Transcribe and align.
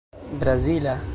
brazila 0.39 1.01